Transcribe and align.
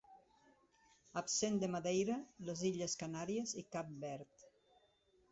Absent 1.19 1.59
de 1.63 1.67
Madeira, 1.73 2.15
les 2.47 2.63
Illes 2.69 2.95
Canàries 3.01 3.53
i 3.63 3.65
Cap 3.77 3.93
Verd. 4.05 4.47